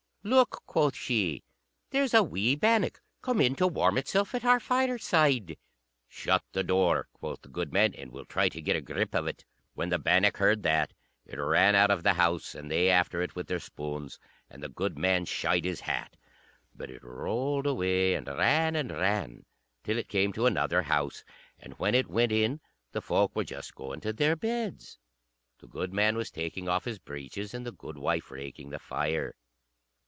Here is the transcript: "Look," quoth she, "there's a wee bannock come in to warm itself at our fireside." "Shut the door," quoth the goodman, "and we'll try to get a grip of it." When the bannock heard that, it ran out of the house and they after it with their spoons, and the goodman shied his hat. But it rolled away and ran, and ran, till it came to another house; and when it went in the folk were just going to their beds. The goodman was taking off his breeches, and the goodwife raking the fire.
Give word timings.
"Look," 0.23 0.61
quoth 0.67 0.95
she, 0.95 1.41
"there's 1.89 2.13
a 2.13 2.21
wee 2.21 2.53
bannock 2.55 3.01
come 3.23 3.41
in 3.41 3.55
to 3.55 3.65
warm 3.67 3.97
itself 3.97 4.35
at 4.35 4.45
our 4.45 4.59
fireside." 4.59 5.57
"Shut 6.07 6.43
the 6.51 6.63
door," 6.63 7.07
quoth 7.11 7.41
the 7.41 7.47
goodman, 7.49 7.95
"and 7.95 8.11
we'll 8.11 8.25
try 8.27 8.47
to 8.49 8.61
get 8.61 8.75
a 8.75 8.81
grip 8.81 9.15
of 9.15 9.25
it." 9.25 9.45
When 9.73 9.89
the 9.89 9.97
bannock 9.97 10.37
heard 10.37 10.61
that, 10.61 10.93
it 11.25 11.37
ran 11.39 11.73
out 11.73 11.89
of 11.89 12.03
the 12.03 12.13
house 12.13 12.53
and 12.53 12.69
they 12.69 12.87
after 12.91 13.23
it 13.23 13.35
with 13.35 13.47
their 13.47 13.57
spoons, 13.57 14.19
and 14.47 14.61
the 14.61 14.69
goodman 14.69 15.25
shied 15.25 15.65
his 15.65 15.79
hat. 15.79 16.17
But 16.75 16.91
it 16.91 17.01
rolled 17.03 17.65
away 17.65 18.13
and 18.13 18.27
ran, 18.27 18.75
and 18.75 18.91
ran, 18.91 19.45
till 19.83 19.97
it 19.97 20.07
came 20.07 20.33
to 20.33 20.45
another 20.45 20.83
house; 20.83 21.23
and 21.57 21.73
when 21.79 21.95
it 21.95 22.05
went 22.11 22.31
in 22.31 22.59
the 22.91 23.01
folk 23.01 23.35
were 23.35 23.43
just 23.43 23.73
going 23.73 24.01
to 24.01 24.13
their 24.13 24.35
beds. 24.35 24.99
The 25.57 25.67
goodman 25.67 26.15
was 26.15 26.29
taking 26.29 26.69
off 26.69 26.85
his 26.85 26.99
breeches, 26.99 27.55
and 27.55 27.65
the 27.65 27.71
goodwife 27.73 28.29
raking 28.29 28.69
the 28.69 28.77
fire. 28.77 29.33